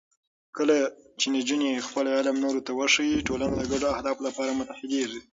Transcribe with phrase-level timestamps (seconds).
[0.57, 0.77] کله
[1.19, 5.21] چې نجونې خپل علم نورو ته وښيي، ټولنه د ګډو اهدافو لپاره متحدېږي.